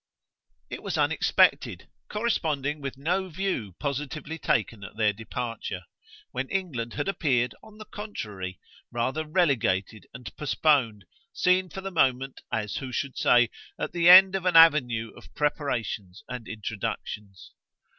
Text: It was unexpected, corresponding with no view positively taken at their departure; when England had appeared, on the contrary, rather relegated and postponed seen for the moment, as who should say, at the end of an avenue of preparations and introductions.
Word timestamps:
It 0.71 0.81
was 0.81 0.97
unexpected, 0.97 1.87
corresponding 2.09 2.81
with 2.81 2.97
no 2.97 3.29
view 3.29 3.75
positively 3.77 4.39
taken 4.39 4.83
at 4.83 4.97
their 4.97 5.13
departure; 5.13 5.83
when 6.31 6.49
England 6.49 6.95
had 6.95 7.07
appeared, 7.07 7.53
on 7.61 7.77
the 7.77 7.85
contrary, 7.85 8.59
rather 8.91 9.27
relegated 9.27 10.07
and 10.11 10.35
postponed 10.35 11.05
seen 11.33 11.69
for 11.69 11.81
the 11.81 11.91
moment, 11.91 12.41
as 12.51 12.77
who 12.77 12.91
should 12.91 13.15
say, 13.15 13.51
at 13.77 13.91
the 13.91 14.09
end 14.09 14.33
of 14.35 14.47
an 14.47 14.55
avenue 14.55 15.11
of 15.15 15.31
preparations 15.35 16.23
and 16.27 16.47
introductions. 16.47 17.51